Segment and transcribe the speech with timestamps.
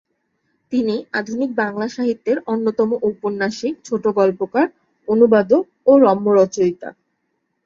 [0.71, 4.67] তিনি আধুনিক বাংলা সাহিত্যের অন্যতম ঔপন্যাসিক, ছোটগল্পকার,
[5.07, 6.89] অনুবাদক ও রম্যরচয়িতা।